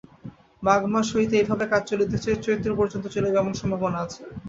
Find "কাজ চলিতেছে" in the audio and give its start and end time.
1.71-2.29